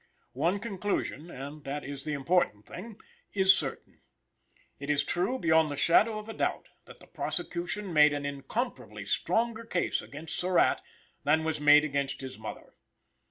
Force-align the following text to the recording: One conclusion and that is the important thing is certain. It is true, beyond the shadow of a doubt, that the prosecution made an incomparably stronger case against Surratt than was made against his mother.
One 0.33 0.57
conclusion 0.57 1.29
and 1.29 1.63
that 1.63 1.83
is 1.83 2.05
the 2.05 2.13
important 2.13 2.65
thing 2.65 2.99
is 3.35 3.55
certain. 3.55 4.01
It 4.79 4.89
is 4.89 5.03
true, 5.03 5.37
beyond 5.37 5.69
the 5.69 5.75
shadow 5.75 6.17
of 6.17 6.27
a 6.27 6.33
doubt, 6.33 6.69
that 6.85 6.99
the 6.99 7.05
prosecution 7.05 7.93
made 7.93 8.11
an 8.11 8.25
incomparably 8.25 9.05
stronger 9.05 9.63
case 9.63 10.01
against 10.01 10.35
Surratt 10.39 10.81
than 11.23 11.43
was 11.43 11.61
made 11.61 11.83
against 11.85 12.21
his 12.21 12.39
mother. 12.39 12.73